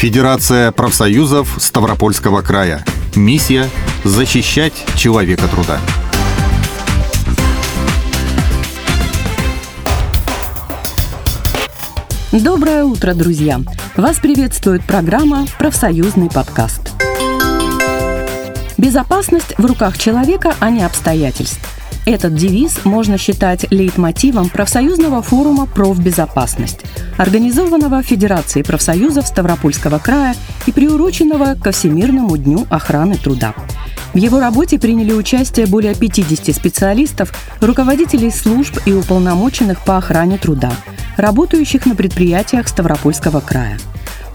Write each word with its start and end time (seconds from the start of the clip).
Федерация 0.00 0.72
профсоюзов 0.72 1.56
Ставропольского 1.58 2.40
края. 2.40 2.86
Миссия– 3.14 3.68
защищать 4.02 4.72
человека 4.96 5.46
труда. 5.46 5.78
Доброе 12.32 12.84
утро, 12.84 13.12
друзья! 13.12 13.60
Вас 13.94 14.16
приветствует 14.16 14.82
программа 14.84 15.44
«Профсоюзный 15.58 16.30
подкаст». 16.30 16.92
Безопасность 18.78 19.52
в 19.58 19.66
руках 19.66 19.98
человека, 19.98 20.54
а 20.60 20.70
не 20.70 20.82
обстоятельств. 20.82 21.79
Этот 22.06 22.34
девиз 22.34 22.84
можно 22.84 23.18
считать 23.18 23.70
лейтмотивом 23.70 24.48
профсоюзного 24.48 25.22
форума 25.22 25.66
«Профбезопасность», 25.66 26.80
организованного 27.18 28.02
Федерацией 28.02 28.64
профсоюзов 28.64 29.26
Ставропольского 29.26 29.98
края 29.98 30.34
и 30.66 30.72
приуроченного 30.72 31.54
ко 31.54 31.72
Всемирному 31.72 32.36
дню 32.36 32.66
охраны 32.70 33.16
труда. 33.16 33.54
В 34.14 34.16
его 34.16 34.40
работе 34.40 34.78
приняли 34.78 35.12
участие 35.12 35.66
более 35.66 35.94
50 35.94 36.54
специалистов, 36.54 37.32
руководителей 37.60 38.30
служб 38.30 38.78
и 38.86 38.92
уполномоченных 38.92 39.84
по 39.84 39.98
охране 39.98 40.38
труда, 40.38 40.72
работающих 41.16 41.86
на 41.86 41.94
предприятиях 41.94 42.66
Ставропольского 42.66 43.40
края. 43.40 43.78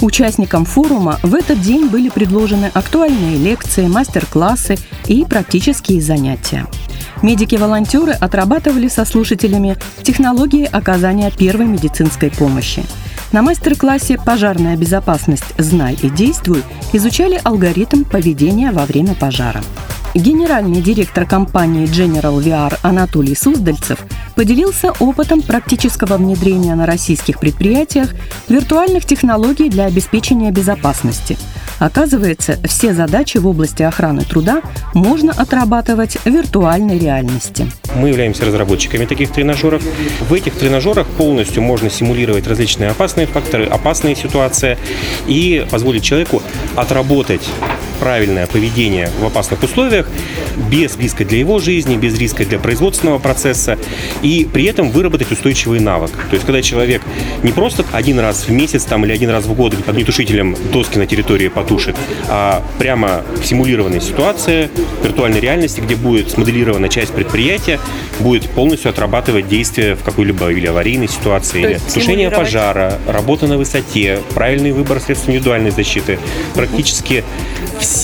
Участникам 0.01 0.65
форума 0.65 1.19
в 1.23 1.33
этот 1.33 1.61
день 1.61 1.87
были 1.87 2.09
предложены 2.09 2.69
актуальные 2.73 3.37
лекции, 3.37 3.87
мастер-классы 3.87 4.77
и 5.07 5.25
практические 5.25 6.01
занятия. 6.01 6.67
Медики-волонтеры 7.25 8.11
отрабатывали 8.11 8.87
со 8.87 9.03
слушателями 9.03 9.77
технологии 10.03 10.69
оказания 10.71 11.31
первой 11.31 11.65
медицинской 11.65 12.29
помощи. 12.29 12.83
На 13.31 13.41
мастер-классе 13.41 14.19
«Пожарная 14.23 14.77
безопасность. 14.77 15.55
Знай 15.57 15.97
и 16.03 16.11
действуй» 16.11 16.61
изучали 16.93 17.41
алгоритм 17.43 18.03
поведения 18.03 18.71
во 18.71 18.85
время 18.85 19.15
пожара. 19.15 19.63
Генеральный 20.13 20.83
директор 20.83 21.25
компании 21.25 21.87
General 21.87 22.37
VR 22.39 22.77
Анатолий 22.83 23.35
Суздальцев 23.35 23.97
поделился 24.35 24.91
опытом 24.99 25.41
практического 25.41 26.17
внедрения 26.17 26.75
на 26.75 26.85
российских 26.85 27.39
предприятиях 27.39 28.13
виртуальных 28.47 29.05
технологий 29.05 29.69
для 29.69 29.85
обеспечения 29.85 30.51
безопасности. 30.51 31.37
Оказывается, 31.79 32.57
все 32.65 32.93
задачи 32.93 33.37
в 33.37 33.47
области 33.47 33.83
охраны 33.83 34.23
труда 34.23 34.61
можно 34.93 35.31
отрабатывать 35.31 36.17
в 36.17 36.25
виртуальной 36.25 36.97
реальности. 36.97 37.69
Мы 37.95 38.09
являемся 38.09 38.45
разработчиками 38.45 39.05
таких 39.05 39.31
тренажеров. 39.31 39.83
В 40.29 40.33
этих 40.33 40.55
тренажерах 40.55 41.07
полностью 41.07 41.63
можно 41.63 41.89
симулировать 41.89 42.47
различные 42.47 42.91
опасные 42.91 43.27
факторы, 43.27 43.65
опасные 43.65 44.15
ситуации 44.15 44.77
и 45.27 45.65
позволить 45.69 46.03
человеку 46.03 46.41
отработать 46.75 47.49
правильное 48.05 48.45
поведение 48.45 49.09
в 49.19 49.25
опасных 49.25 49.63
условиях 49.63 50.07
без 50.69 50.95
риска 50.95 51.25
для 51.25 51.39
его 51.39 51.57
жизни, 51.57 51.97
без 51.97 52.15
риска 52.19 52.45
для 52.45 52.59
производственного 52.59 53.17
процесса 53.17 53.79
и 54.21 54.47
при 54.53 54.65
этом 54.65 54.91
выработать 54.91 55.31
устойчивый 55.31 55.79
навык. 55.79 56.11
То 56.29 56.35
есть, 56.35 56.45
когда 56.45 56.61
человек 56.61 57.01
не 57.41 57.51
просто 57.51 57.83
один 57.91 58.19
раз 58.19 58.47
в 58.47 58.51
месяц 58.51 58.83
там, 58.83 59.05
или 59.05 59.11
один 59.11 59.31
раз 59.31 59.45
в 59.45 59.55
год 59.55 59.73
огнетушителем 59.87 60.55
доски 60.71 60.99
на 60.99 61.07
территории 61.07 61.47
потушит, 61.47 61.95
а 62.29 62.63
прямо 62.77 63.23
в 63.41 63.43
симулированной 63.43 64.01
ситуации, 64.01 64.69
виртуальной 65.03 65.39
реальности, 65.39 65.81
где 65.81 65.95
будет 65.95 66.29
смоделирована 66.29 66.89
часть 66.89 67.11
предприятия, 67.11 67.79
будет 68.19 68.47
полностью 68.51 68.91
отрабатывать 68.91 69.47
действия 69.47 69.95
в 69.95 70.03
какой-либо 70.03 70.51
или 70.51 70.67
аварийной 70.67 71.07
ситуации, 71.07 71.61
То 71.63 71.69
или 71.69 71.79
тушение 71.91 72.29
пожара, 72.29 72.99
работа 73.07 73.47
на 73.47 73.57
высоте, 73.57 74.19
правильный 74.35 74.73
выбор 74.73 74.99
средств 74.99 75.27
индивидуальной 75.27 75.71
защиты. 75.71 76.19
Практически 76.53 77.23
все 77.79 77.94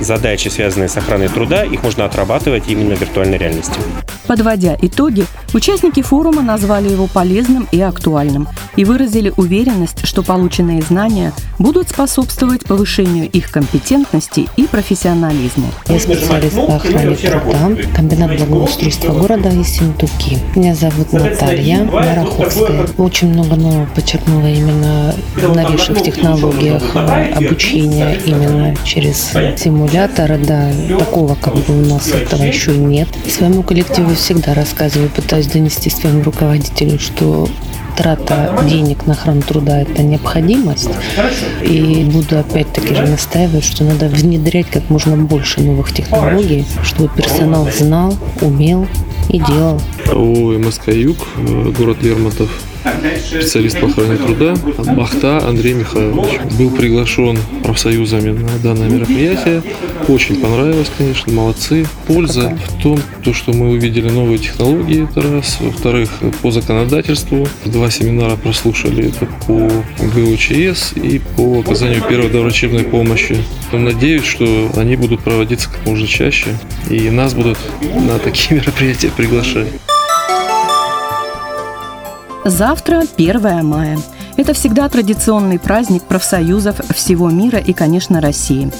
задачи, 0.00 0.48
связанные 0.48 0.88
с 0.88 0.96
охраной 0.96 1.28
труда, 1.28 1.64
их 1.64 1.82
можно 1.82 2.04
отрабатывать 2.04 2.64
именно 2.68 2.94
в 2.94 3.00
виртуальной 3.00 3.38
реальности. 3.38 3.78
Подводя 4.26 4.76
итоги, 4.80 5.26
участники 5.52 6.02
форума 6.02 6.42
назвали 6.42 6.88
его 6.88 7.06
полезным 7.06 7.66
и 7.72 7.80
актуальным 7.80 8.48
и 8.76 8.84
выразили 8.84 9.32
уверенность, 9.36 10.06
что 10.06 10.22
полученные 10.22 10.80
знания 10.82 11.32
будут 11.58 11.88
способствовать 11.88 12.64
повышению 12.64 13.28
их 13.30 13.50
компетентности 13.50 14.48
и 14.56 14.64
профессионализму. 14.66 15.68
Я 15.88 15.98
специалист 15.98 16.54
по 16.54 16.76
охране 16.76 17.16
труда, 17.16 17.70
комбинат 17.94 18.36
благоустройства 18.38 19.12
города 19.12 19.48
Ессентуки. 19.50 20.38
Меня 20.54 20.74
зовут 20.74 21.12
Наталья 21.12 21.84
Мараховская. 21.84 22.86
Очень 22.96 23.32
много 23.32 23.56
нового 23.56 23.86
подчеркнула 23.86 24.46
именно 24.46 25.14
в 25.36 25.56
новейших 25.56 26.02
технологиях 26.02 26.82
обучения 27.36 28.18
именно 28.24 28.74
через 28.84 29.32
симуляторы. 29.58 30.38
Да, 30.38 30.70
такого 30.98 31.34
как 31.34 31.54
бы 31.54 31.82
у 31.82 31.86
нас 31.86 32.08
этого 32.08 32.42
еще 32.42 32.76
нет. 32.76 33.08
Своему 33.28 33.62
коллективу 33.62 34.11
всегда 34.14 34.54
рассказываю, 34.54 35.08
пытаюсь 35.10 35.46
донести 35.46 35.90
своему 35.90 36.22
руководителю, 36.22 36.98
что 36.98 37.48
трата 37.96 38.58
денег 38.68 39.06
на 39.06 39.12
охрану 39.12 39.42
труда– 39.42 39.80
это 39.82 40.02
необходимость. 40.02 40.90
И 41.62 42.04
буду 42.04 42.38
опять-таки 42.38 42.94
же 42.94 43.02
настаивать, 43.02 43.64
что 43.64 43.84
надо 43.84 44.08
внедрять 44.08 44.66
как 44.70 44.88
можно 44.90 45.16
больше 45.16 45.60
новых 45.60 45.92
технологий, 45.92 46.64
чтобы 46.82 47.08
персонал 47.14 47.68
знал, 47.70 48.16
умел 48.40 48.86
и 49.28 49.38
делал. 49.38 49.80
ООО 50.06 50.58
МСК 50.58 50.88
«Юг», 50.88 51.18
э, 51.36 51.72
город 51.76 51.98
Лермонтов, 52.02 52.50
специалист 53.24 53.80
по 53.80 53.86
охране 53.86 54.16
труда 54.16 54.54
Бахта 54.94 55.38
Андрей 55.46 55.74
Михайлович. 55.74 56.40
Был 56.58 56.70
приглашен 56.70 57.38
профсоюзами 57.62 58.30
на 58.30 58.58
данное 58.58 58.88
мероприятие. 58.88 59.62
Очень 60.08 60.36
понравилось, 60.36 60.90
конечно, 60.96 61.32
молодцы. 61.32 61.86
Польза 62.06 62.56
в 62.68 62.82
том, 62.82 62.98
то, 63.22 63.32
что 63.32 63.52
мы 63.52 63.70
увидели 63.70 64.08
новые 64.08 64.38
технологии, 64.38 65.08
это 65.08 65.22
раз. 65.22 65.58
Во-вторых, 65.60 66.10
по 66.42 66.50
законодательству. 66.50 67.46
Два 67.64 67.90
семинара 67.90 68.36
прослушали 68.36 69.08
это 69.08 69.26
по 69.46 69.70
ГУЧС 70.14 70.94
и 70.96 71.20
по 71.36 71.60
оказанию 71.60 72.02
первой 72.08 72.30
доврачебной 72.30 72.84
помощи. 72.84 73.36
Надеюсь, 73.72 74.24
что 74.24 74.70
они 74.76 74.96
будут 74.96 75.20
проводиться 75.20 75.70
как 75.70 75.86
можно 75.86 76.06
чаще 76.06 76.48
и 76.90 77.10
нас 77.10 77.34
будут 77.34 77.58
на 77.94 78.18
такие 78.18 78.56
мероприятия 78.60 79.10
приглашать. 79.10 79.68
Завтра 82.44 83.04
1 83.16 83.64
мая. 83.64 83.98
Это 84.36 84.52
всегда 84.52 84.88
традиционный 84.88 85.60
праздник 85.60 86.02
профсоюзов 86.02 86.80
всего 86.92 87.30
мира 87.30 87.60
и, 87.60 87.72
конечно, 87.72 88.20
России. 88.20 88.72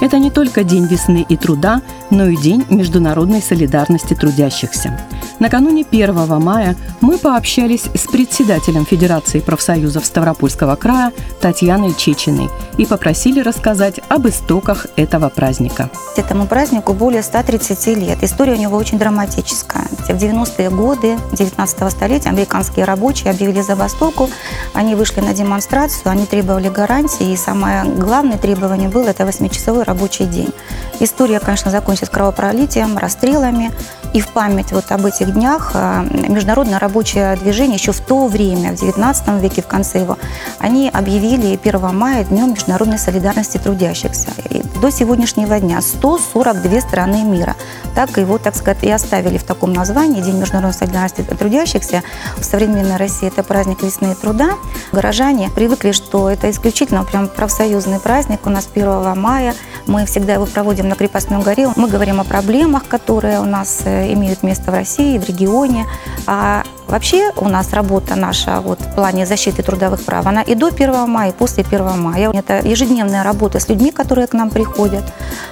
Это 0.00 0.18
не 0.18 0.30
только 0.30 0.64
День 0.64 0.86
весны 0.86 1.26
и 1.28 1.36
труда, 1.36 1.82
но 2.08 2.28
и 2.28 2.36
День 2.36 2.64
международной 2.70 3.42
солидарности 3.42 4.14
трудящихся. 4.14 4.98
Накануне 5.38 5.84
1 5.90 6.40
мая 6.40 6.76
мы 7.02 7.18
пообщались 7.18 7.84
с 7.94 8.10
председателем 8.10 8.86
Федерации 8.86 9.40
профсоюзов 9.40 10.06
Ставропольского 10.06 10.76
края 10.76 11.12
Татьяной 11.42 11.94
Чечиной 11.94 12.48
и 12.78 12.86
попросили 12.86 13.40
рассказать 13.40 14.00
об 14.08 14.28
истоках 14.28 14.86
этого 14.96 15.28
праздника. 15.28 15.90
Этому 16.16 16.46
празднику 16.46 16.94
более 16.94 17.22
130 17.22 17.86
лет. 17.98 18.22
История 18.22 18.54
у 18.54 18.58
него 18.58 18.78
очень 18.78 18.98
драматическая. 18.98 19.86
В 20.12 20.16
90-е 20.16 20.70
годы 20.70 21.18
19 21.32 21.90
столетия 21.92 22.30
американские 22.30 22.84
рабочие 22.84 23.30
объявили 23.30 23.60
забастовку. 23.60 24.28
Они 24.74 24.94
вышли 24.96 25.20
на 25.20 25.32
демонстрацию, 25.32 26.10
они 26.10 26.26
требовали 26.26 26.68
гарантии, 26.68 27.32
и 27.32 27.36
самое 27.36 27.84
главное 27.84 28.36
требование 28.36 28.88
было– 28.88 29.08
это 29.08 29.22
8-часовой 29.22 29.84
рабочий 29.84 30.24
день. 30.24 30.52
История, 30.98 31.38
конечно, 31.38 31.70
закончилась 31.70 32.10
кровопролитием, 32.10 32.98
расстрелами. 32.98 33.70
И 34.12 34.20
в 34.20 34.28
память 34.28 34.72
вот 34.72 34.90
об 34.90 35.06
этих 35.06 35.32
днях 35.32 35.70
а, 35.74 36.02
международное 36.02 36.80
рабочее 36.80 37.36
движение 37.36 37.76
еще 37.76 37.92
в 37.92 38.00
то 38.00 38.26
время, 38.26 38.72
в 38.72 38.80
19 38.80 39.40
веке, 39.40 39.62
в 39.62 39.68
конце 39.68 40.00
его, 40.00 40.18
они 40.58 40.90
объявили 40.92 41.58
1 41.62 41.96
мая 41.96 42.24
Днем 42.24 42.50
международной 42.54 42.98
солидарности 42.98 43.58
трудящихся. 43.58 44.28
И 44.50 44.59
до 44.80 44.90
сегодняшнего 44.90 45.60
дня 45.60 45.80
142 45.82 46.80
страны 46.80 47.22
мира 47.22 47.54
так 47.94 48.16
его, 48.16 48.38
так 48.38 48.54
сказать, 48.54 48.82
и 48.82 48.90
оставили 48.90 49.36
в 49.36 49.42
таком 49.42 49.72
названии 49.72 50.22
День 50.22 50.38
международной 50.38 50.78
солидарности 50.78 51.22
трудящихся. 51.22 52.02
В 52.38 52.44
современной 52.44 52.96
России 52.96 53.28
это 53.28 53.42
праздник 53.42 53.82
весны 53.82 54.12
и 54.12 54.14
труда. 54.14 54.52
Горожане 54.92 55.50
привыкли, 55.54 55.92
что 55.92 56.30
это 56.30 56.50
исключительно 56.50 57.04
прям 57.04 57.28
профсоюзный 57.28 58.00
праздник. 58.00 58.40
У 58.46 58.50
нас 58.50 58.68
1 58.72 59.18
мая 59.18 59.54
мы 59.86 60.06
всегда 60.06 60.34
его 60.34 60.46
проводим 60.46 60.88
на 60.88 60.94
Крепостной 60.94 61.42
горе. 61.42 61.68
Мы 61.76 61.88
говорим 61.88 62.20
о 62.20 62.24
проблемах, 62.24 62.86
которые 62.86 63.40
у 63.40 63.44
нас 63.44 63.82
э, 63.84 64.12
имеют 64.12 64.42
место 64.42 64.70
в 64.70 64.74
России, 64.74 65.18
в 65.18 65.26
регионе. 65.26 65.86
А 66.26 66.64
вообще 66.90 67.32
у 67.36 67.48
нас 67.48 67.72
работа 67.72 68.16
наша 68.16 68.60
вот, 68.60 68.80
в 68.80 68.94
плане 68.94 69.26
защиты 69.26 69.62
трудовых 69.62 70.04
прав, 70.04 70.26
она 70.26 70.42
и 70.42 70.54
до 70.54 70.68
1 70.68 71.08
мая, 71.08 71.30
и 71.30 71.32
после 71.32 71.64
1 71.64 71.98
мая. 71.98 72.30
Это 72.32 72.66
ежедневная 72.66 73.22
работа 73.22 73.60
с 73.60 73.68
людьми, 73.68 73.90
которые 73.90 74.26
к 74.26 74.32
нам 74.32 74.50
приходят. 74.50 75.04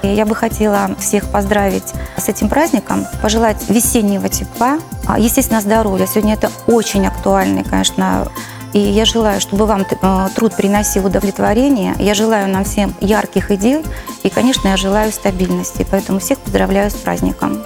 И 0.02 0.08
я 0.08 0.26
бы 0.26 0.35
хотела 0.35 0.90
всех 0.99 1.29
поздравить 1.31 1.94
с 2.17 2.29
этим 2.29 2.49
праздником, 2.49 3.06
пожелать 3.23 3.69
весеннего 3.69 4.29
тепла, 4.29 4.79
а, 5.06 5.19
естественно, 5.19 5.61
здоровья. 5.61 6.06
Сегодня 6.06 6.35
это 6.35 6.50
очень 6.67 7.06
актуальный, 7.06 7.64
конечно, 7.64 8.29
И 8.75 8.81
я 8.81 9.06
желаю, 9.06 9.41
чтобы 9.41 9.64
вам 9.64 9.87
э, 9.91 10.29
труд 10.34 10.55
приносил 10.55 11.06
удовлетворение. 11.06 11.94
Я 11.99 12.12
желаю 12.12 12.49
нам 12.52 12.64
всем 12.64 12.94
ярких 13.00 13.50
идей. 13.50 13.82
И, 14.23 14.29
конечно, 14.29 14.69
я 14.69 14.76
желаю 14.76 15.11
стабильности. 15.11 15.87
Поэтому 15.91 16.19
всех 16.19 16.38
поздравляю 16.38 16.91
с 16.91 16.94
праздником. 16.94 17.62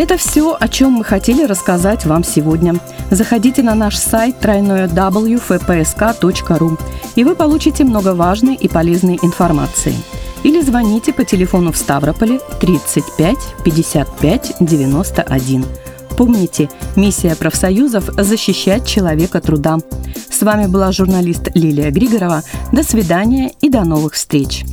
Это 0.00 0.16
все, 0.16 0.56
о 0.58 0.66
чем 0.66 0.92
мы 0.92 1.04
хотели 1.04 1.44
рассказать 1.44 2.06
вам 2.06 2.24
сегодня. 2.24 2.76
Заходите 3.10 3.62
на 3.62 3.74
наш 3.74 3.98
сайт 3.98 4.40
тройное 4.40 4.88
www.fpsk.ru 4.88 6.80
и 7.16 7.24
вы 7.24 7.34
получите 7.34 7.84
много 7.84 8.14
важной 8.14 8.54
и 8.54 8.66
полезной 8.66 9.18
информации. 9.20 9.94
Или 10.42 10.62
звоните 10.62 11.12
по 11.12 11.26
телефону 11.26 11.70
в 11.70 11.76
Ставрополе 11.76 12.40
35 12.62 13.36
55 13.62 14.54
91. 14.60 15.66
Помните, 16.16 16.70
миссия 16.96 17.36
профсоюзов– 17.36 18.04
защищать 18.16 18.86
человека 18.86 19.42
труда. 19.42 19.80
С 20.30 20.40
вами 20.40 20.66
была 20.66 20.92
журналист 20.92 21.50
Лилия 21.54 21.90
Григорова. 21.90 22.42
До 22.72 22.82
свидания 22.82 23.52
и 23.60 23.68
до 23.68 23.84
новых 23.84 24.14
встреч. 24.14 24.64